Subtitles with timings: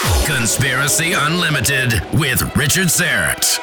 [0.00, 3.58] Conspiracy Unlimited with Richard Syrett.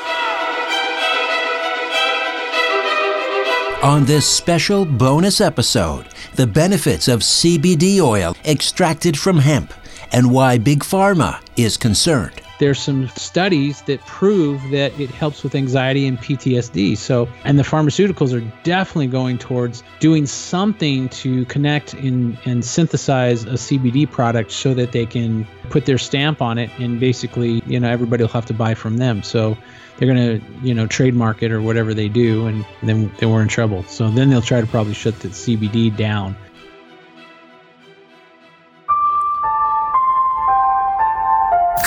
[3.84, 9.74] On this special bonus episode, the benefits of CBD oil extracted from hemp
[10.12, 12.42] and why Big Pharma is concerned.
[12.60, 16.98] There's some studies that prove that it helps with anxiety and PTSD.
[16.98, 23.44] So, and the pharmaceuticals are definitely going towards doing something to connect in, and synthesize
[23.44, 27.80] a CBD product so that they can put their stamp on it and basically, you
[27.80, 29.24] know, everybody will have to buy from them.
[29.24, 29.58] So,
[29.98, 33.42] they're going to, you know, trademark it or whatever they do, and then, then we're
[33.42, 33.84] in trouble.
[33.84, 36.36] So then they'll try to probably shut the CBD down.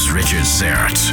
[0.00, 1.10] here's Richard Syrett.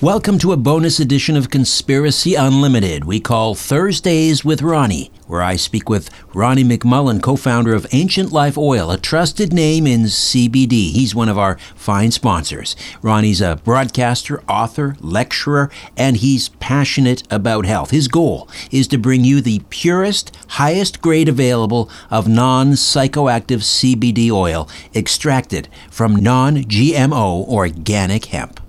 [0.00, 3.04] Welcome to a bonus edition of Conspiracy Unlimited.
[3.04, 8.32] We call Thursdays with Ronnie, where I speak with Ronnie McMullen, co founder of Ancient
[8.32, 10.90] Life Oil, a trusted name in CBD.
[10.90, 12.74] He's one of our fine sponsors.
[13.02, 17.90] Ronnie's a broadcaster, author, lecturer, and he's passionate about health.
[17.90, 24.30] His goal is to bring you the purest, highest grade available of non psychoactive CBD
[24.30, 28.60] oil extracted from non GMO organic hemp.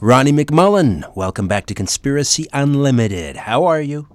[0.00, 3.36] Ronnie McMullen, welcome back to Conspiracy Unlimited.
[3.36, 4.08] How are you?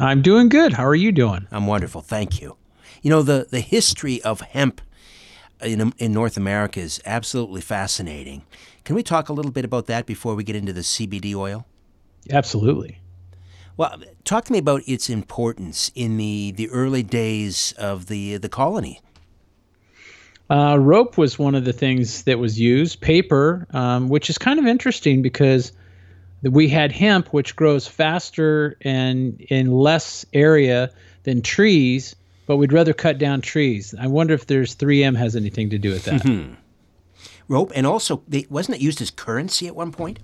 [0.00, 0.74] I'm doing good.
[0.74, 1.48] How are you doing?
[1.50, 2.56] I'm wonderful, thank you.
[3.02, 4.80] You know, the, the history of hemp
[5.60, 8.44] in, in North America is absolutely fascinating.
[8.84, 11.66] Can we talk a little bit about that before we get into the CBD oil?
[12.30, 13.00] Absolutely.
[13.76, 18.48] Well, talk to me about its importance in the, the early days of the, the
[18.48, 19.00] colony.
[20.48, 23.00] Uh, rope was one of the things that was used.
[23.00, 25.72] Paper, um, which is kind of interesting because
[26.42, 30.90] we had hemp, which grows faster and in less area
[31.24, 32.14] than trees,
[32.46, 33.94] but we'd rather cut down trees.
[33.98, 36.22] I wonder if there's 3M has anything to do with that.
[36.22, 36.54] Mm-hmm.
[37.48, 40.20] rope, and also, they, wasn't it used as currency at one point?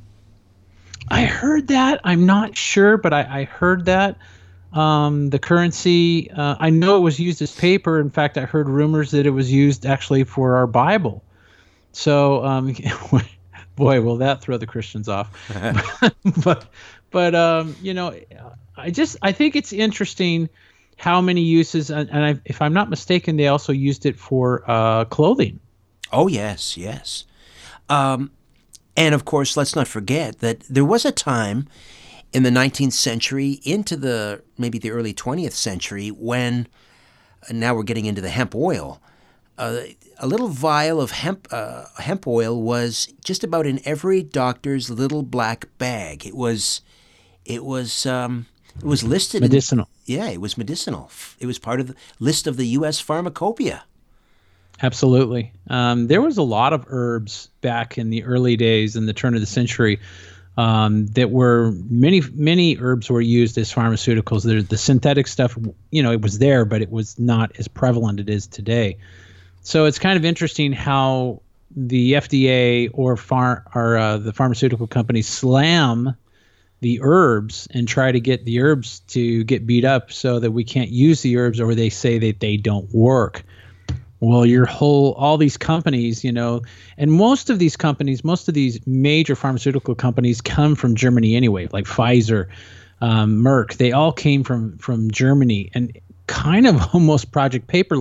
[1.09, 2.01] I heard that.
[2.05, 4.17] I'm not sure, but I, I heard that.
[4.73, 8.01] Um, the currency, uh, I know it was used as paper.
[8.01, 11.23] In fact, I heard rumors that it was used actually for our Bible.
[11.93, 12.75] So, um,
[13.77, 15.31] boy, will that throw the Christians off.
[16.45, 16.67] but,
[17.11, 18.15] but um, you know,
[18.77, 20.49] I just I think it's interesting
[20.97, 24.69] how many uses, and, and I, if I'm not mistaken, they also used it for
[24.71, 25.61] uh, clothing.
[26.13, 27.25] Oh yes, yes.
[27.89, 28.31] Um,
[28.97, 31.69] and of course, let's not forget that there was a time
[32.33, 36.67] in the 19th century into the maybe the early 20th century when
[37.49, 39.01] uh, now we're getting into the hemp oil.
[39.57, 39.83] Uh,
[40.19, 45.23] a little vial of hemp uh, hemp oil was just about in every doctor's little
[45.23, 46.27] black bag.
[46.27, 46.81] It was
[47.45, 49.89] it was um, it was listed medicinal.
[50.07, 51.11] In, yeah, it was medicinal.
[51.39, 52.99] It was part of the list of the U.S.
[52.99, 53.85] pharmacopoeia.
[54.83, 55.53] Absolutely.
[55.71, 59.35] Um, there was a lot of herbs back in the early days in the turn
[59.35, 60.01] of the century
[60.57, 64.69] um, that were many many herbs were used as pharmaceuticals.
[64.69, 65.57] The synthetic stuff,
[65.91, 68.99] you know, it was there, but it was not as prevalent as it is today.
[69.65, 71.41] So it's kind of interesting how
[71.75, 76.15] the FDA or far or uh, the pharmaceutical companies slam
[76.81, 80.65] the herbs and try to get the herbs to get beat up so that we
[80.65, 83.43] can't use the herbs or they say that they don't work.
[84.21, 86.63] Well your whole all these companies you know
[86.99, 91.69] and most of these companies most of these major pharmaceutical companies come from germany anyway
[91.73, 92.49] like pfizer
[93.03, 97.99] um, merck they all came from from germany and kind of almost project paper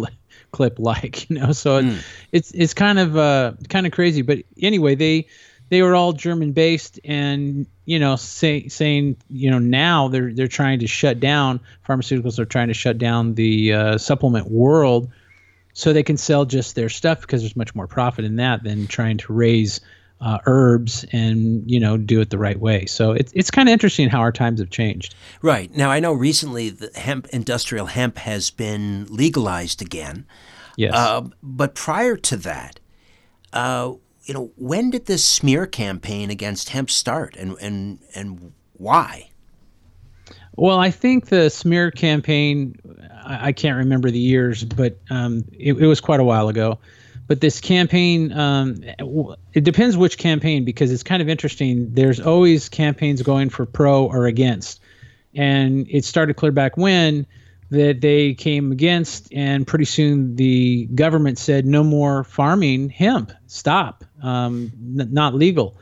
[0.54, 1.98] clip like you know so mm.
[1.98, 5.28] it, it's it's kind of uh kind of crazy but anyway they
[5.70, 10.48] they were all german based and you know say, saying you know now they're they're
[10.48, 15.12] trying to shut down pharmaceuticals are trying to shut down the uh, supplement world
[15.74, 18.88] so they can sell just their stuff because there's much more profit in that than
[18.88, 19.82] trying to raise
[20.24, 22.86] uh, herbs and you know do it the right way.
[22.86, 25.16] So it's it's kind of interesting how our times have changed.
[25.42, 30.26] Right now, I know recently the hemp industrial hemp has been legalized again.
[30.78, 30.94] Yes.
[30.94, 32.80] Uh, but prior to that,
[33.52, 33.94] uh,
[34.24, 39.30] you know, when did this smear campaign against hemp start, and and and why?
[40.56, 42.76] Well, I think the smear campaign,
[43.26, 46.78] I, I can't remember the years, but um, it, it, was quite a while ago.
[47.26, 48.84] But this campaign, um,
[49.54, 51.92] it depends which campaign because it's kind of interesting.
[51.94, 54.80] There's always campaigns going for pro or against,
[55.34, 57.26] and it started clear back when
[57.74, 64.04] that they came against, and pretty soon the government said no more farming hemp, stop,
[64.22, 65.76] um, n- not legal,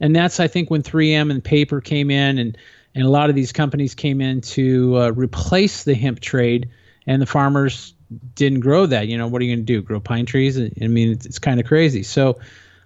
[0.00, 2.56] and that's I think when 3M and paper came in, and
[2.94, 6.70] and a lot of these companies came in to uh, replace the hemp trade,
[7.06, 7.94] and the farmers
[8.34, 9.08] didn't grow that.
[9.08, 9.82] You know, what are you going to do?
[9.82, 10.58] Grow pine trees?
[10.58, 12.02] I mean, it's, it's kind of crazy.
[12.02, 12.38] So.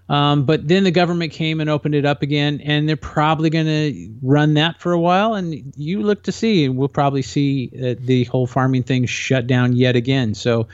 [0.09, 3.67] Um, but then the government came and opened it up again, and they're probably going
[3.67, 5.35] to run that for a while.
[5.35, 9.47] And you look to see, and we'll probably see uh, the whole farming thing shut
[9.47, 10.35] down yet again.
[10.35, 10.69] So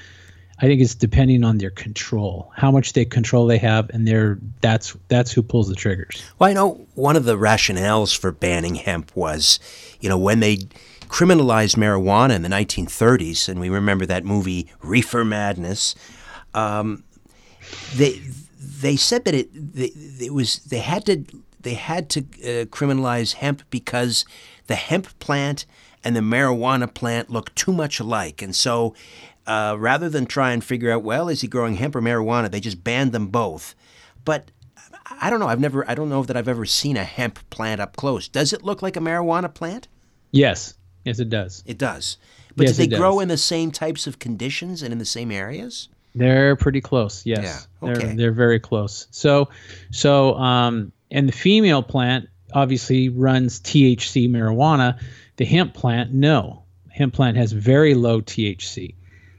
[0.58, 4.38] I think it's depending on their control, how much they control they have, and they're
[4.60, 6.22] that's that's who pulls the triggers.
[6.38, 9.58] Well, I know one of the rationales for banning hemp was,
[10.00, 10.58] you know, when they
[11.08, 15.94] criminalized marijuana in the 1930s, and we remember that movie Reefer Madness.
[16.54, 17.02] Um,
[17.96, 18.20] they
[18.82, 21.24] they said that it it was they had to
[21.60, 24.24] they had to uh, criminalize hemp because
[24.66, 25.64] the hemp plant
[26.04, 28.94] and the marijuana plant look too much alike, and so
[29.46, 32.60] uh, rather than try and figure out well is he growing hemp or marijuana, they
[32.60, 33.74] just banned them both.
[34.24, 34.50] But
[35.20, 35.48] I don't know.
[35.48, 38.28] I've never I don't know that I've ever seen a hemp plant up close.
[38.28, 39.88] Does it look like a marijuana plant?
[40.32, 40.74] Yes,
[41.04, 41.62] yes, it does.
[41.66, 42.18] It does.
[42.56, 43.22] But Yes, do they grow does.
[43.22, 45.88] in the same types of conditions and in the same areas?
[46.14, 47.24] They're pretty close.
[47.24, 47.68] Yes.
[47.82, 48.06] Yeah, okay.
[48.06, 49.06] They're they're very close.
[49.10, 49.48] So
[49.90, 55.00] so um and the female plant obviously runs THC marijuana.
[55.36, 56.64] The hemp plant no.
[56.90, 58.94] Hemp plant has very low THC.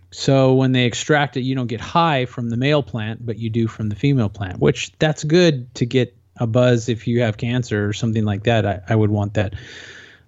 [0.09, 3.49] So when they extract it, you don't get high from the male plant, but you
[3.49, 7.37] do from the female plant, which that's good to get a buzz if you have
[7.37, 8.65] cancer or something like that.
[8.65, 9.53] I, I would want that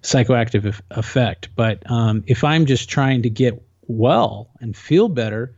[0.02, 1.50] psychoactive eff- effect.
[1.54, 5.54] But um, if I'm just trying to get well and feel better,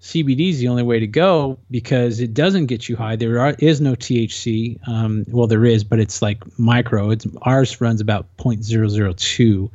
[0.00, 3.16] CBD is the only way to go because it doesn't get you high.
[3.16, 4.88] There are, is no THC.
[4.88, 7.10] Um, well, there is, but it's like micro.
[7.10, 9.70] It's ours runs about 0.002.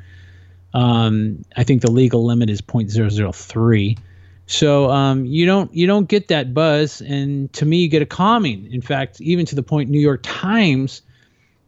[0.74, 3.98] Um, I think the legal limit is 0.003.
[4.48, 8.06] So um, you don't you don't get that buzz, and to me, you get a
[8.06, 8.72] calming.
[8.72, 11.01] In fact, even to the point New York Times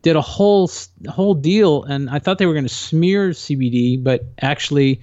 [0.04, 0.70] did a whole
[1.10, 5.02] whole deal, and I thought they were going to smear CBD, but actually,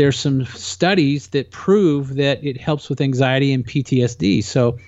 [0.00, 4.42] there's some studies that prove that it helps with anxiety and PTSD.
[4.42, 4.78] So,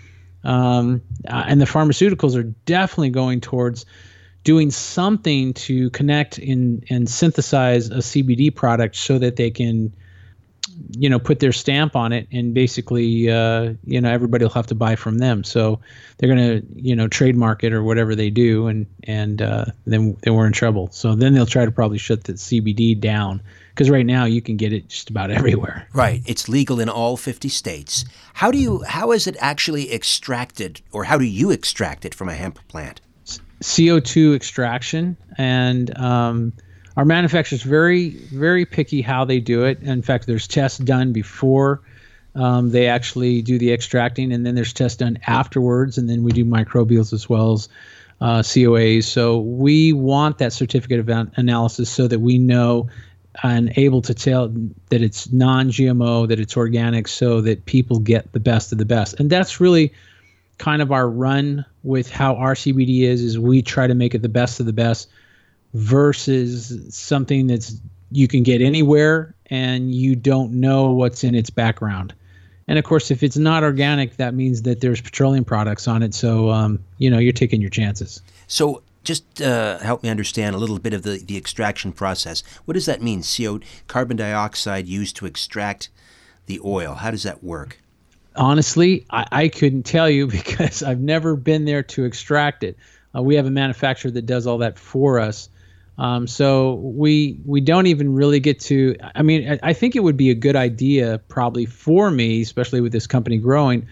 [0.43, 3.85] um, uh, and the pharmaceuticals are definitely going towards
[4.43, 9.93] doing something to connect in and synthesize a CBD product so that they can,
[10.97, 14.69] you know, put their stamp on it and basically, uh, you know, everybody will have
[14.69, 15.45] to buy from them.
[15.45, 15.81] So
[16.17, 20.17] they're going to, you know, trademark it or whatever they do, and and uh, then
[20.23, 20.89] then we're in trouble.
[20.91, 23.43] So then they'll try to probably shut the CBD down
[23.75, 25.89] because right now you can get it just about everywhere.
[25.93, 26.23] Right.
[26.27, 28.05] It's legal in all 50 states.
[28.35, 32.29] How do you how is it actually extracted or how do you extract it from
[32.29, 33.01] a hemp plant?
[33.63, 36.53] CO2 extraction, and um,
[36.97, 39.81] our manufacturer's very, very picky how they do it.
[39.83, 41.81] In fact, there's tests done before
[42.35, 46.33] um, they actually do the extracting, and then there's tests done afterwards, and then we
[46.33, 47.69] do microbials as well as
[48.21, 49.05] uh, COAs.
[49.05, 52.89] So we want that certificate of an- analysis so that we know
[53.43, 54.49] and able to tell
[54.91, 59.19] that it's non-GMO, that it's organic, so that people get the best of the best.
[59.19, 59.93] And that's really
[60.59, 64.23] kind of our run with how our CBD is is we try to make it
[64.23, 65.09] the best of the best
[65.75, 67.81] versus something that's
[68.11, 72.15] you can get anywhere and you don't know what's in its background.
[72.69, 76.15] And of course, if it's not organic, that means that there's petroleum products on it.
[76.15, 78.23] So um, you know you're taking your chances.
[78.47, 82.43] So just uh, help me understand a little bit of the, the extraction process.
[82.65, 83.23] What does that mean?
[83.23, 85.89] CO carbon dioxide used to extract
[86.47, 86.95] the oil.
[86.95, 87.79] How does that work?
[88.37, 92.77] honestly, I, I couldn't tell you because I've never been there to extract it.
[93.15, 95.49] Uh, we have a manufacturer that does all that for us.
[95.99, 98.97] Um, so we we don't even really get to.
[99.15, 102.81] I mean, I, I think it would be a good idea probably for me, especially
[102.81, 103.87] with this company growing,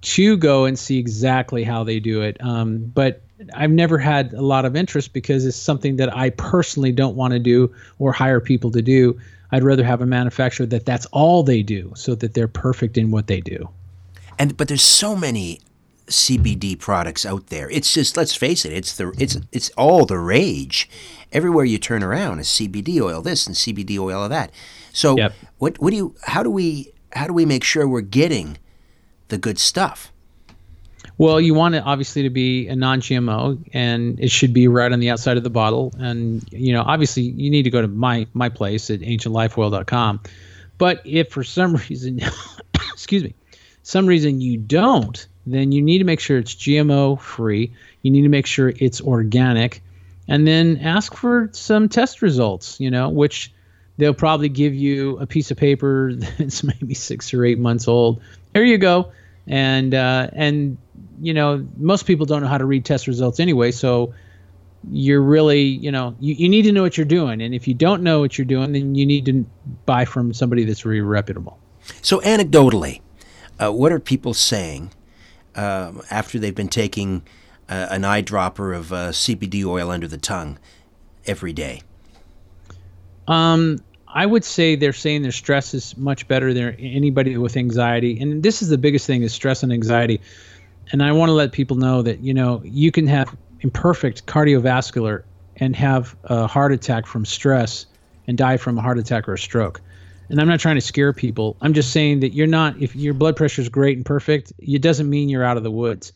[0.00, 2.38] to go and see exactly how they do it.
[2.40, 3.22] Um, but
[3.54, 7.32] I've never had a lot of interest because it's something that I personally don't want
[7.32, 9.18] to do or hire people to do.
[9.50, 13.10] I'd rather have a manufacturer that that's all they do, so that they're perfect in
[13.10, 13.68] what they do.
[14.38, 15.60] And but there's so many
[16.06, 17.70] CBD products out there.
[17.70, 20.88] It's just let's face it, it's the it's it's all the rage.
[21.32, 24.50] Everywhere you turn around is CBD oil this and CBD oil of that.
[24.92, 25.34] So Yep.
[25.58, 28.58] what what do you how do we how do we make sure we're getting
[29.28, 30.11] the good stuff?
[31.18, 35.00] Well, you want it obviously to be a non-GMO, and it should be right on
[35.00, 35.92] the outside of the bottle.
[35.98, 40.20] And you know, obviously, you need to go to my my place at ancientlifeoil.com.
[40.78, 42.20] But if for some reason,
[42.92, 43.34] excuse me,
[43.82, 47.72] some reason you don't, then you need to make sure it's GMO free.
[48.02, 49.82] You need to make sure it's organic,
[50.28, 52.80] and then ask for some test results.
[52.80, 53.52] You know, which
[53.98, 58.22] they'll probably give you a piece of paper that's maybe six or eight months old.
[58.54, 59.12] Here you go,
[59.46, 60.78] and uh, and
[61.22, 64.12] you know most people don't know how to read test results anyway, so
[64.90, 67.74] you're really you know you, you need to know what you're doing and if you
[67.74, 69.46] don't know what you're doing then you need to
[69.86, 71.56] buy from somebody that's really reputable
[72.00, 73.00] so anecdotally
[73.62, 74.90] uh, what are people saying
[75.54, 77.22] uh, after they've been taking
[77.68, 80.58] uh, an eyedropper of uh, CBD oil under the tongue
[81.26, 81.82] every day?
[83.28, 88.20] Um, I would say they're saying their stress is much better than anybody with anxiety,
[88.20, 90.20] and this is the biggest thing: is stress and anxiety.
[90.92, 95.24] And I want to let people know that you know you can have imperfect cardiovascular
[95.56, 97.86] and have a heart attack from stress
[98.26, 99.80] and die from a heart attack or a stroke
[100.32, 101.58] and I'm not trying to scare people.
[101.60, 104.80] I'm just saying that you're not if your blood pressure is great and perfect, it
[104.80, 106.12] doesn't mean you're out of the woods.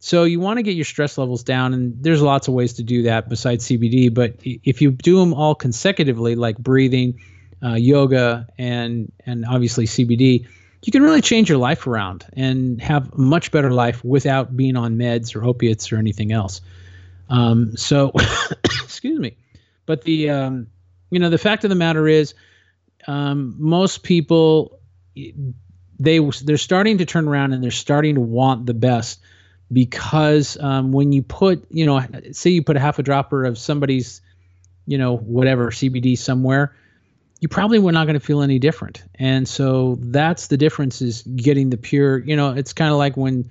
[0.00, 2.82] So you want to get your stress levels down, and there's lots of ways to
[2.82, 4.12] do that besides CBD.
[4.12, 7.20] But if you do them all consecutively, like breathing,
[7.62, 10.48] uh, yoga, and and obviously CBD,
[10.82, 14.76] you can really change your life around and have a much better life without being
[14.76, 16.60] on meds or opiates or anything else.
[17.28, 18.12] Um, so,
[18.64, 19.36] excuse me.
[19.86, 20.66] But the um,
[21.10, 22.34] you know the fact of the matter is
[23.06, 24.78] um, most people
[25.98, 29.20] they they're starting to turn around and they're starting to want the best
[29.72, 33.56] because um, when you put you know say you put a half a dropper of
[33.56, 34.20] somebody's
[34.86, 36.74] you know whatever CBD somewhere
[37.42, 41.22] you probably were not going to feel any different and so that's the difference is
[41.36, 43.50] getting the pure you know it's kind of like when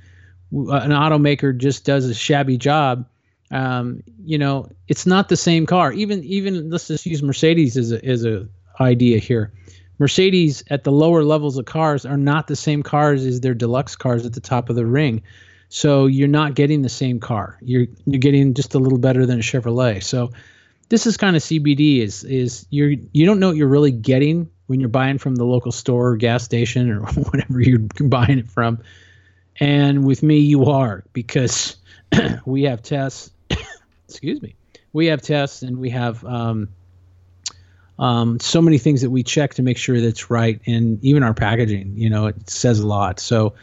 [0.51, 3.05] an automaker just does a shabby job
[3.51, 7.91] um, you know it's not the same car even even let's just use mercedes as
[7.91, 8.47] a, as a
[8.81, 9.51] idea here.
[9.99, 13.95] Mercedes at the lower levels of cars are not the same cars as their deluxe
[13.95, 15.21] cars at the top of the ring.
[15.69, 17.57] So you're not getting the same car.
[17.61, 20.03] You're you're getting just a little better than a Chevrolet.
[20.03, 20.31] So
[20.91, 24.49] this is kind of CBD is is you're you don't know what you're really getting
[24.67, 28.49] when you're buying from the local store or gas station or whatever you're buying it
[28.49, 28.77] from.
[29.61, 31.77] And with me you are because
[32.45, 33.31] we have tests
[34.09, 34.53] excuse me.
[34.91, 36.67] We have tests and we have um,
[37.97, 41.33] um, so many things that we check to make sure that's right, and even our
[41.33, 43.21] packaging, you know, it says a lot.
[43.21, 43.53] So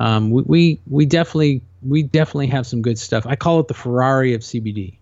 [0.00, 3.24] um, we, we we definitely we definitely have some good stuff.
[3.26, 4.96] I call it the Ferrari of CBD.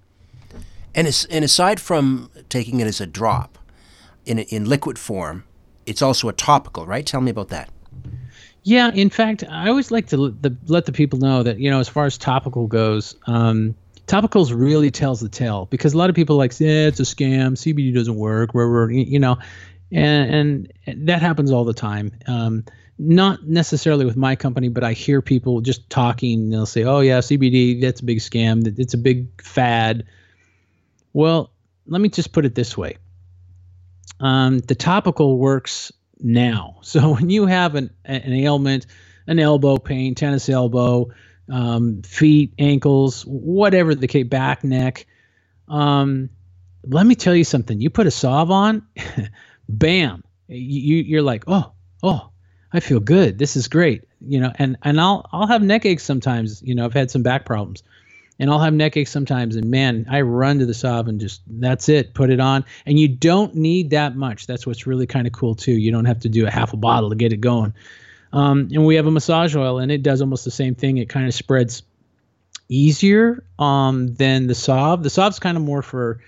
[0.95, 3.59] And and aside from taking it as a drop,
[4.25, 5.45] in in liquid form,
[5.87, 7.05] it's also a topical, right?
[7.05, 7.71] Tell me about that.
[8.65, 11.71] Yeah, in fact, I always like to let the, let the people know that you
[11.71, 13.75] know, as far as topical goes, um,
[14.07, 17.53] topicals really tells the tale because a lot of people like yeah it's a scam.
[17.53, 18.51] Cbd doesn't work.
[18.55, 19.39] You know
[19.93, 22.13] and, and that happens all the time.
[22.27, 22.65] Um,
[22.99, 27.19] not necessarily with my company but i hear people just talking they'll say oh yeah
[27.19, 28.79] cbd that's a big scam.
[28.79, 30.05] It's a big fad
[31.13, 31.53] well
[31.87, 32.97] let me just put it this way
[34.21, 38.87] um, the topical works now so when you have an, an ailment
[39.27, 41.09] an elbow pain tennis elbow
[41.53, 45.07] um, feet, ankles, whatever the case, back, neck.
[45.69, 46.31] Um,
[46.85, 47.81] let me tell you something.
[47.81, 48.87] You put a salve on,
[49.69, 52.31] bam, you, you're like, oh, oh,
[52.73, 53.39] I feel good.
[53.39, 54.05] This is great.
[54.21, 56.63] You know, and and I'll I'll have neck aches sometimes.
[56.63, 57.83] You know, I've had some back problems,
[58.43, 59.55] and I'll have neck aches sometimes.
[59.55, 62.13] And man, I run to the salve and just that's it.
[62.13, 64.49] Put it on, and you don't need that much.
[64.49, 65.71] That's what's really kind of cool too.
[65.71, 67.73] You don't have to do a half a bottle to get it going.
[68.33, 70.97] Um, and we have a massage oil, and it does almost the same thing.
[70.97, 71.85] It kind of spreads
[72.69, 75.05] easier um, than the Salve.
[75.05, 76.19] The Salve's kind of more for,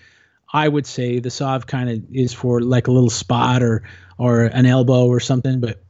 [0.53, 3.83] I would say, the Salve kind of is for like a little spot or
[4.19, 5.61] or an elbow or something.
[5.61, 5.83] But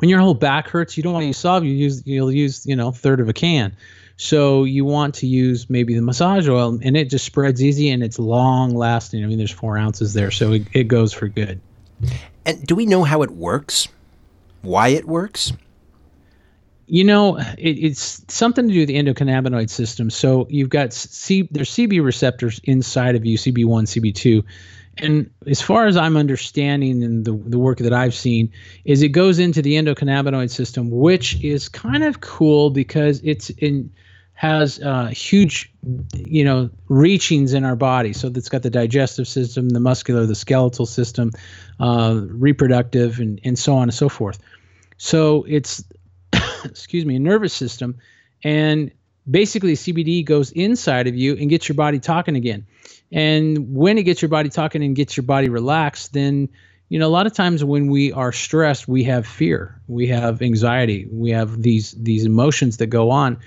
[0.00, 1.64] when your whole back hurts, you don't want to use Salve.
[1.64, 3.74] You use you'll use you know third of a can.
[4.16, 8.02] So you want to use maybe the massage oil, and it just spreads easy and
[8.02, 9.22] it's long lasting.
[9.22, 11.60] I mean, there's four ounces there, so it, it goes for good.
[12.46, 13.88] And do we know how it works?
[14.66, 15.52] why it works?
[16.88, 20.10] You know, it, it's something to do with the endocannabinoid system.
[20.10, 24.44] So you've got C, there's CB receptors inside of you, CB1, CB2.
[24.98, 28.52] And as far as I'm understanding and the, the work that I've seen,
[28.84, 33.90] is it goes into the endocannabinoid system, which is kind of cool because it's in
[34.36, 35.72] has uh, huge,
[36.14, 38.12] you know, reachings in our body.
[38.12, 41.32] So it's got the digestive system, the muscular, the skeletal system,
[41.80, 44.38] uh, reproductive, and, and so on and so forth.
[44.98, 45.82] So it's,
[46.64, 47.96] excuse me, a nervous system.
[48.44, 48.92] And
[49.28, 52.66] basically, CBD goes inside of you and gets your body talking again.
[53.10, 56.50] And when it gets your body talking and gets your body relaxed, then
[56.88, 60.40] you know, a lot of times when we are stressed, we have fear, we have
[60.40, 63.38] anxiety, we have these these emotions that go on,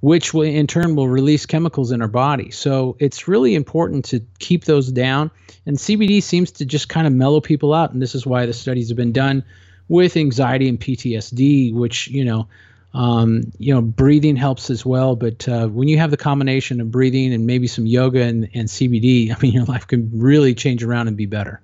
[0.00, 2.50] which will in turn will release chemicals in our body.
[2.50, 5.30] So it's really important to keep those down.
[5.64, 8.52] And CBD seems to just kind of mellow people out, and this is why the
[8.52, 9.44] studies have been done
[9.88, 12.48] with anxiety and PTSD, which you know.
[12.94, 15.16] Um, you know, breathing helps as well.
[15.16, 18.68] But uh, when you have the combination of breathing and maybe some yoga and, and
[18.68, 21.60] CBD, I mean, your life can really change around and be better.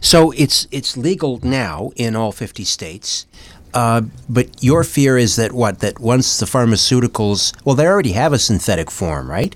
[0.00, 3.26] So it's it's legal now in all 50 states.
[3.74, 5.80] Uh, but your fear is that what?
[5.80, 9.54] That once the pharmaceuticals, well, they already have a synthetic form, right?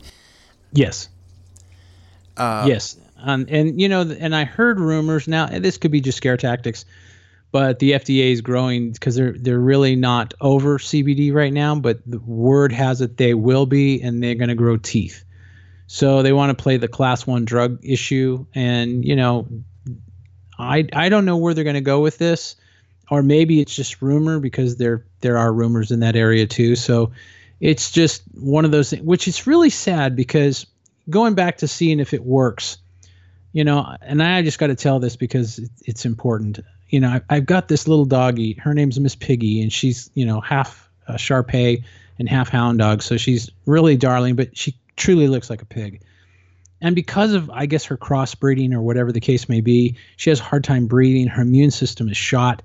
[0.73, 1.09] Yes.
[2.37, 5.29] Uh, yes, um, and you know, and I heard rumors.
[5.29, 6.85] Now, this could be just scare tactics,
[7.51, 11.75] but the FDA is growing because they're they're really not over CBD right now.
[11.75, 15.25] But the word has it they will be, and they're going to grow teeth.
[15.87, 19.47] So they want to play the class one drug issue, and you know,
[20.59, 22.57] I I don't know where they're going to go with this,
[23.13, 26.75] or maybe it's just rumor because there there are rumors in that area too.
[26.75, 27.13] So
[27.61, 30.65] it's just one of those things, which is really sad because
[31.11, 32.79] going back to seeing if it works,
[33.53, 36.61] you know, and I just got to tell this because it's important.
[36.89, 38.55] You know, I, have got this little doggy.
[38.55, 41.85] Her name's Miss Piggy, and she's you know half uh, Shar Pei
[42.19, 46.01] and half Hound Dog, so she's really darling, but she truly looks like a pig
[46.83, 50.39] and because of i guess her crossbreeding or whatever the case may be she has
[50.39, 52.61] a hard time breathing her immune system is shot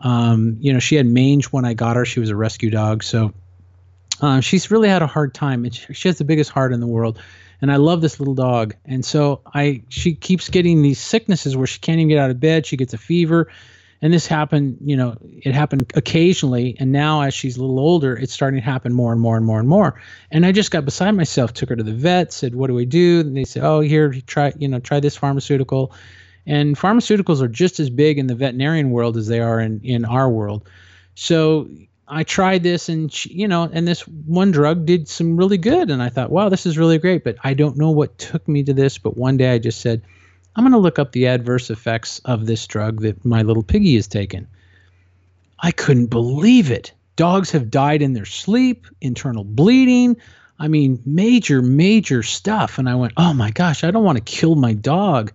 [0.00, 2.04] um, you know she had mange when i got her.
[2.04, 3.02] She was a rescue dog.
[3.02, 3.32] So
[4.20, 5.64] uh, she's really had a hard time.
[5.64, 7.20] And she, she has the biggest heart in the world.
[7.62, 8.74] And i love this little dog.
[8.86, 12.40] And so i she keeps getting these sicknesses where she can't even get out of
[12.40, 12.66] bed.
[12.66, 13.50] She gets a fever.
[14.02, 16.76] And this happened you know it happened occasionally.
[16.80, 19.44] And now as she's a little older it's starting to happen more and more and
[19.44, 20.00] more and more.
[20.30, 22.86] And i just got beside myself took her to the vet said what do we
[22.86, 23.20] do?
[23.20, 25.92] And they said oh here try you know try this pharmaceutical
[26.46, 30.04] and pharmaceuticals are just as big in the veterinarian world as they are in in
[30.04, 30.68] our world
[31.14, 31.68] so
[32.08, 35.90] i tried this and she, you know and this one drug did some really good
[35.90, 38.62] and i thought wow this is really great but i don't know what took me
[38.62, 40.02] to this but one day i just said
[40.56, 43.94] I'm going to look up the adverse effects of this drug that my little piggy
[43.94, 44.48] has taken.
[45.58, 46.92] I couldn't believe it.
[47.16, 50.16] Dogs have died in their sleep, internal bleeding.
[50.58, 52.78] I mean, major, major stuff.
[52.78, 55.32] And I went, oh my gosh, I don't want to kill my dog.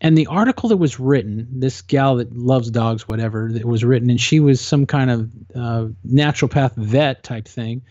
[0.00, 4.10] And the article that was written, this gal that loves dogs, whatever, that was written,
[4.10, 7.82] and she was some kind of uh, naturopath vet type thing.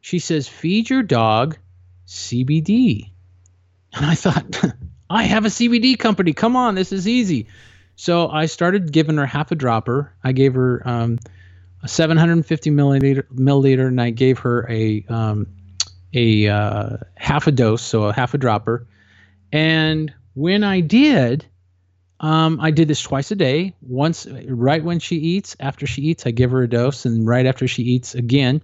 [0.00, 1.56] She says, feed your dog
[2.06, 3.10] CBD.
[3.94, 4.62] And I thought,
[5.10, 6.34] I have a CBD company.
[6.34, 7.46] Come on, this is easy.
[7.96, 10.12] So I started giving her half a dropper.
[10.22, 11.18] I gave her um,
[11.82, 15.46] a 750 milliliter, milliliter, and I gave her a um,
[16.14, 18.86] a uh, half a dose, so a half a dropper.
[19.52, 21.44] And when I did,
[22.20, 23.74] um, I did this twice a day.
[23.80, 27.46] Once, right when she eats, after she eats, I give her a dose, and right
[27.46, 28.62] after she eats again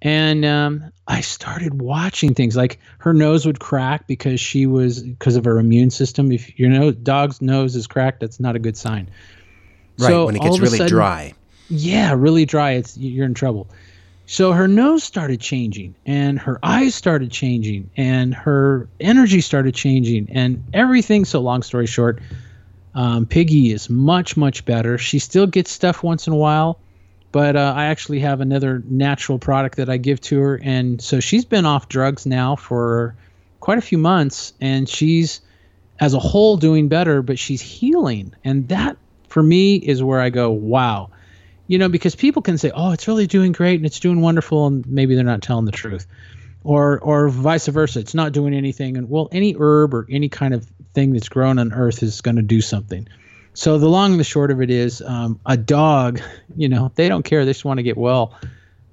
[0.00, 5.36] and um, I started watching things like her nose would crack because she was because
[5.36, 6.30] of her immune system.
[6.30, 9.10] If your know dog's nose is cracked, that's not a good sign.
[9.98, 11.34] Right so when it gets really sudden, dry.
[11.68, 12.72] Yeah, really dry.
[12.72, 13.68] It's you're in trouble.
[14.30, 20.28] So her nose started changing, and her eyes started changing, and her energy started changing,
[20.30, 21.24] and everything.
[21.24, 22.20] So long story short,
[22.94, 24.98] um, Piggy is much much better.
[24.98, 26.78] She still gets stuff once in a while
[27.32, 31.20] but uh, I actually have another natural product that I give to her, and so
[31.20, 33.14] she's been off drugs now for
[33.60, 35.40] quite a few months, and she's
[36.00, 38.96] as a whole doing better, but she's healing, and that
[39.28, 41.10] for me is where I go, wow,
[41.68, 44.66] you know, because people can say, oh, it's really doing great and it's doing wonderful,
[44.66, 46.06] and maybe they're not telling the truth,
[46.64, 50.52] or or vice versa, it's not doing anything, and well, any herb or any kind
[50.52, 53.06] of thing that's grown on earth is going to do something
[53.58, 56.20] so the long and the short of it is, um, a dog,
[56.56, 57.44] you know, they don't care.
[57.44, 58.34] They just want to get well.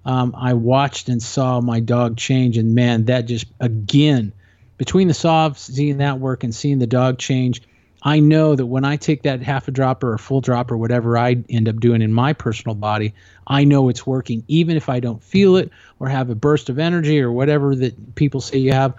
[0.04, 4.34] Um, I watched and saw my dog change, and man, that just again,
[4.78, 7.62] between the saw, seeing that work and seeing the dog change,
[8.06, 10.78] I know that when I take that half a dropper or a full drop or
[10.78, 13.16] whatever I end up doing in my personal body,
[13.48, 16.78] I know it's working, even if I don't feel it or have a burst of
[16.78, 18.94] energy or whatever that people say you have.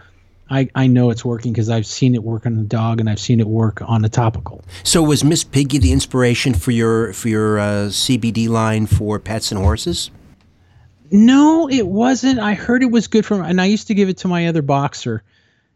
[0.51, 3.21] I, I know it's working because I've seen it work on the dog and I've
[3.21, 4.65] seen it work on a topical.
[4.83, 9.53] So was Miss Piggy the inspiration for your for your uh, CBD line for pets
[9.53, 10.11] and horses?
[11.13, 12.41] No, it wasn't.
[12.41, 14.49] I heard it was good for him, and I used to give it to my
[14.49, 15.23] other boxer,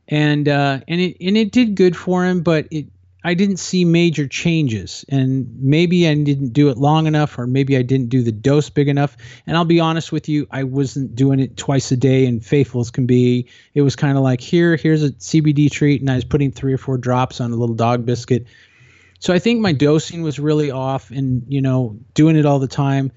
[0.09, 2.87] and uh, and it and it did good for him, but it
[3.23, 7.77] I didn't see major changes, and maybe I didn't do it long enough, or maybe
[7.77, 9.17] I didn't do the dose big enough.
[9.47, 12.81] And I'll be honest with you, I wasn't doing it twice a day and faithful
[12.81, 13.47] as can be.
[13.75, 16.73] It was kind of like here, here's a CBD treat, and I was putting three
[16.73, 18.47] or four drops on a little dog biscuit.
[19.19, 22.69] so I think my dosing was really off, and you know, doing it all the
[22.69, 23.13] time.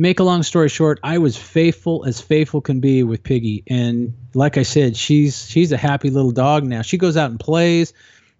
[0.00, 4.14] Make a long story short, I was faithful as faithful can be with Piggy, and
[4.34, 6.82] like I said, she's she's a happy little dog now.
[6.82, 7.92] She goes out and plays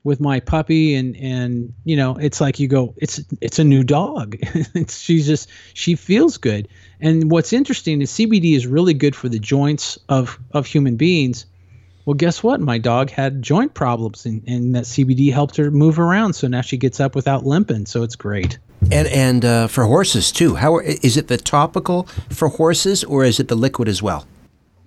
[0.09, 3.85] with my puppy and and you know it's like you go it's it's a new
[3.85, 4.37] dog.
[4.75, 6.67] It's, she's just she feels good.
[7.01, 11.47] And what's interesting is cbd is really good for the joints of of human beings.
[12.07, 12.61] Well guess what?
[12.61, 16.33] My dog had joint problems and, and that cbd helped her move around.
[16.33, 17.87] So now she gets up without limping.
[17.87, 18.59] So it's great.
[18.91, 20.55] And and uh, for horses too.
[20.55, 24.27] How is it the topical for horses or is it the liquid as well?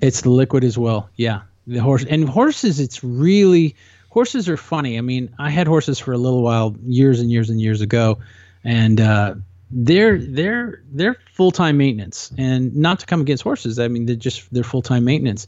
[0.02, 1.10] It's the liquid as well.
[1.16, 1.42] Yeah.
[1.68, 3.76] The horse and horses it's really
[4.12, 4.98] horses are funny.
[4.98, 8.20] I mean, I had horses for a little while, years and years and years ago,
[8.64, 9.36] and uh,
[9.72, 12.32] they're they're they're full time maintenance.
[12.38, 15.48] And not to come against horses, I mean, they're just they're full time maintenance.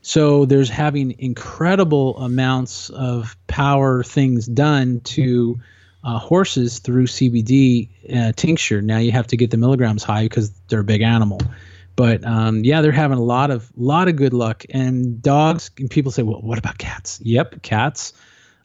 [0.00, 5.60] So there's having incredible amounts of power things done to
[6.04, 8.80] uh, horses through CBD uh, tincture.
[8.80, 11.40] Now you have to get the milligrams high because they're a big animal.
[11.96, 14.64] But um, yeah, they're having a lot of lot of good luck.
[14.70, 17.18] And dogs, and people say, well, what about cats?
[17.22, 18.12] Yep, cats.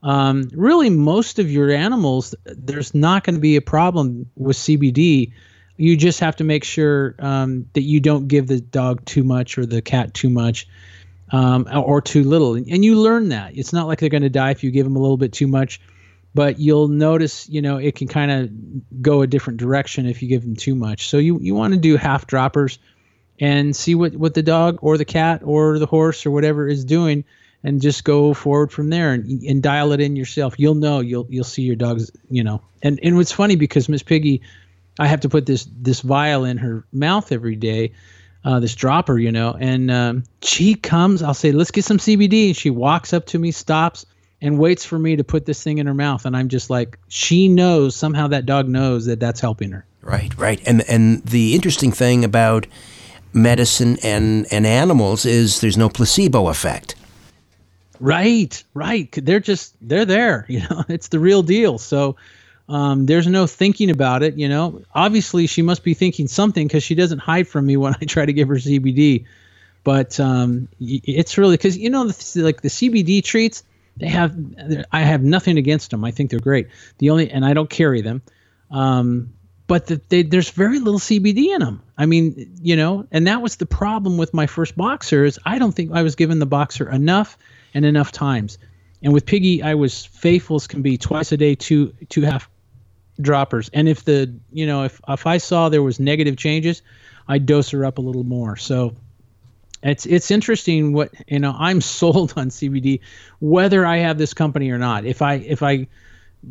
[0.03, 5.31] Um, really, most of your animals, there's not going to be a problem with CBD.
[5.77, 9.57] You just have to make sure um, that you don't give the dog too much
[9.57, 10.67] or the cat too much.
[11.33, 12.55] Um, or too little.
[12.55, 13.57] And you learn that.
[13.57, 15.47] It's not like they're going to die if you give them a little bit too
[15.47, 15.79] much,
[16.35, 20.27] but you'll notice, you know, it can kind of go a different direction if you
[20.27, 21.07] give them too much.
[21.07, 22.79] So you, you want to do half droppers
[23.41, 26.85] and see what, what the dog or the cat or the horse or whatever is
[26.85, 27.25] doing
[27.63, 30.55] and just go forward from there and, and dial it in yourself.
[30.57, 32.61] You'll know you'll you'll see your dog's you know.
[32.81, 34.41] And and what's funny because Miss Piggy,
[34.99, 37.93] I have to put this this vial in her mouth every day,
[38.45, 41.21] uh, this dropper, you know, and um, she comes.
[41.23, 44.05] I'll say, let's get some CBD, and she walks up to me, stops,
[44.39, 46.97] and waits for me to put this thing in her mouth, and I'm just like,
[47.07, 49.85] she knows somehow that dog knows that that's helping her.
[50.01, 52.65] Right, right, and and the interesting thing about
[53.33, 56.95] medicine and, and animals is there's no placebo effect.
[57.99, 59.11] Right, right.
[59.11, 60.45] They're just they're there.
[60.49, 61.77] You know, it's the real deal.
[61.77, 62.17] So
[62.67, 64.35] um, there's no thinking about it.
[64.35, 67.95] You know, obviously she must be thinking something because she doesn't hide from me when
[68.01, 69.25] I try to give her CBD.
[69.83, 72.03] But um, it's really because you know,
[72.35, 73.63] like the CBD treats,
[73.97, 74.35] they have.
[74.91, 76.03] I have nothing against them.
[76.05, 76.67] I think they're great.
[76.99, 78.21] The only and I don't carry them.
[78.69, 79.33] Um,
[79.71, 81.81] but the, they, there's very little CBD in them.
[81.97, 85.59] I mean, you know, and that was the problem with my first boxer is I
[85.59, 87.37] don't think I was given the boxer enough
[87.73, 88.57] and enough times.
[89.01, 92.49] And with Piggy, I was faithful as can be, twice a day, two two half
[93.21, 93.69] droppers.
[93.73, 96.81] And if the you know if if I saw there was negative changes,
[97.25, 98.57] I'd dose her up a little more.
[98.57, 98.97] So
[99.81, 101.55] it's it's interesting what you know.
[101.57, 102.99] I'm sold on CBD,
[103.39, 105.05] whether I have this company or not.
[105.05, 105.87] If I if I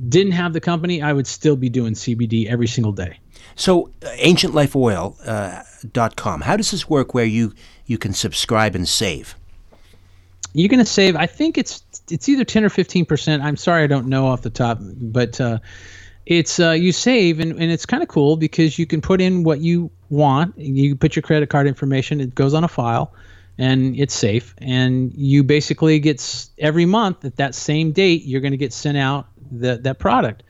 [0.09, 3.19] didn't have the company, I would still be doing CBD every single day.
[3.57, 7.55] So, uh, ancientlifeoil.com, uh, how does this work where you,
[7.87, 9.35] you can subscribe and save?
[10.53, 13.41] You're going to save, I think it's it's either 10 or 15%.
[13.41, 15.59] I'm sorry, I don't know off the top, but uh,
[16.27, 19.45] it's uh, you save, and, and it's kind of cool because you can put in
[19.45, 20.59] what you want.
[20.59, 23.15] You put your credit card information, it goes on a file
[23.61, 24.55] and it's safe.
[24.59, 28.97] And you basically get every month at that same date, you're going to get sent
[28.97, 30.43] out that that product.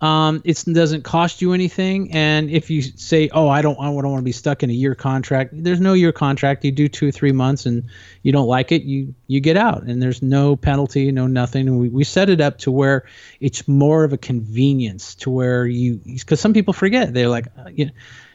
[0.00, 3.94] Um, it doesn't cost you anything, and if you say, "Oh, I don't, I don't
[3.94, 6.64] want to be stuck in a year contract," there's no year contract.
[6.64, 7.84] You do two or three months, and
[8.22, 11.68] you don't like it, you you get out, and there's no penalty, no nothing.
[11.68, 13.06] And we, we set it up to where
[13.40, 17.70] it's more of a convenience, to where you, because some people forget, they're like, uh,
[17.72, 17.92] you know,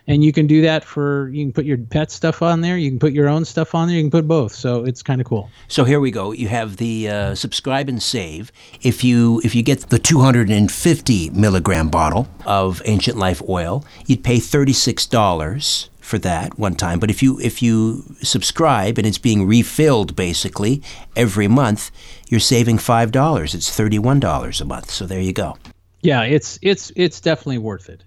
[0.10, 2.90] and you can do that for you can put your pet stuff on there you
[2.90, 4.54] can put your own stuff on there you can put both.
[4.54, 5.50] So it's kind of cool.
[5.70, 6.32] So here we go.
[6.34, 8.52] You have the uh, subscribe and save.
[8.82, 14.38] If you if you get the 250 milligram bottle of ancient life oil you'd pay
[14.38, 17.00] $36 for that one time.
[17.00, 20.82] But if you if you subscribe and it's being refilled basically
[21.16, 21.92] every month
[22.28, 24.90] you're saving $5 it's $31 a month.
[24.90, 25.58] So there you go.
[26.02, 28.04] Yeah it's it's it's definitely worth it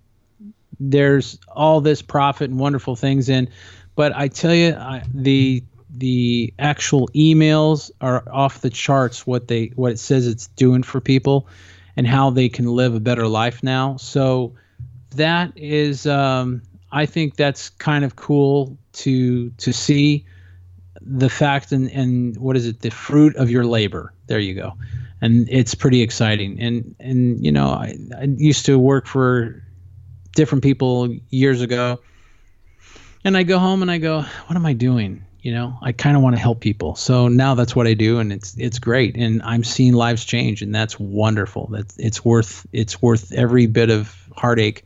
[0.80, 3.48] there's all this profit and wonderful things in,
[3.96, 5.64] but I tell you, I, the
[5.98, 11.02] the actual emails are off the charts what they what it says it's doing for
[11.02, 11.48] people
[11.96, 14.54] and how they can live a better life now so
[15.12, 20.26] that is um, i think that's kind of cool to to see
[21.08, 22.82] the fact and and what is it?
[22.82, 24.14] The fruit of your labor.
[24.28, 24.74] There you go,
[25.22, 26.60] and it's pretty exciting.
[26.60, 29.64] And and you know, I, I used to work for
[30.36, 32.00] different people years ago,
[33.24, 35.24] and I go home and I go, what am I doing?
[35.48, 36.94] You know i kind of want to help people.
[36.96, 40.62] So now that's what i do and it's it's great and i'm seeing lives change
[40.62, 41.70] and that's wonderful.
[41.72, 44.84] That's it's worth it's worth every bit of heartache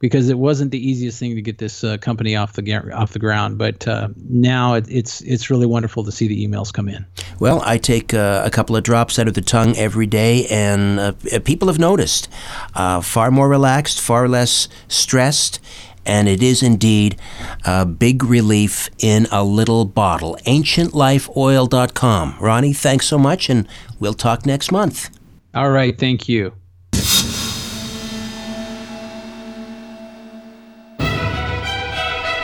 [0.00, 3.20] because it wasn't the easiest thing to get this uh, company off the off the
[3.20, 7.06] ground but uh, now it, it's it's really wonderful to see the emails come in.
[7.38, 10.98] Well i take uh, a couple of drops out of the tongue every day and
[10.98, 11.12] uh,
[11.44, 12.28] people have noticed.
[12.74, 15.60] Uh, far more relaxed far less stressed
[16.04, 17.16] and it is indeed
[17.64, 20.36] a big relief in a little bottle.
[20.46, 22.36] AncientLifeOil.com.
[22.40, 23.68] Ronnie, thanks so much, and
[24.00, 25.10] we'll talk next month.
[25.54, 26.52] All right, thank you.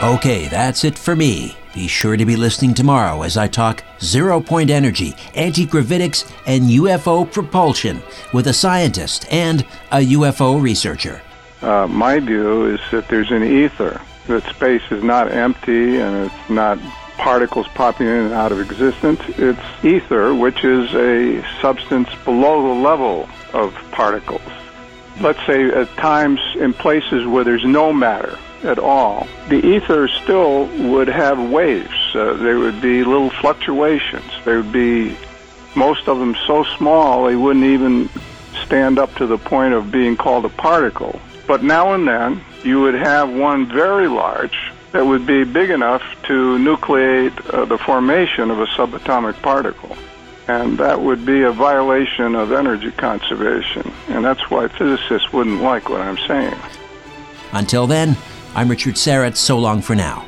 [0.01, 1.57] Okay, that's it for me.
[1.73, 6.63] Be sure to be listening tomorrow as I talk zero point energy, anti gravitics, and
[6.63, 8.01] UFO propulsion
[8.33, 11.21] with a scientist and a UFO researcher.
[11.61, 16.49] Uh, my view is that there's an ether, that space is not empty and it's
[16.49, 16.79] not
[17.17, 19.19] particles popping in and out of existence.
[19.37, 24.41] It's ether, which is a substance below the level of particles.
[25.19, 30.65] Let's say at times in places where there's no matter at all, the ether still
[30.89, 32.15] would have waves.
[32.15, 34.31] Uh, there would be little fluctuations.
[34.45, 35.15] There would be
[35.75, 38.09] most of them so small they wouldn't even
[38.65, 41.19] stand up to the point of being called a particle.
[41.49, 46.03] But now and then, you would have one very large that would be big enough
[46.25, 49.97] to nucleate uh, the formation of a subatomic particle.
[50.47, 53.91] And that would be a violation of energy conservation.
[54.09, 56.55] And that's why physicists wouldn't like what I'm saying.
[57.51, 58.15] Until then,
[58.53, 59.35] I'm Richard Syrett.
[59.35, 60.27] So long for now.